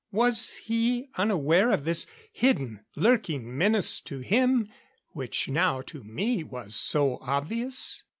Was 0.11 0.57
he 0.65 1.09
unaware 1.15 1.69
of 1.69 1.83
this 1.83 2.07
hidden, 2.33 2.83
lurking 2.95 3.55
menace 3.55 3.99
to 3.99 4.17
him, 4.21 4.67
which 5.09 5.47
now, 5.47 5.81
to 5.81 6.03
me, 6.03 6.43
was 6.43 6.73
so 6.73 7.19
obvious? 7.21 8.01